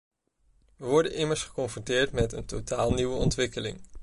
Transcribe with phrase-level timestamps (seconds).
[0.79, 3.81] We worden immers geconfronteerd met een totaal nieuwe ontwikkeling.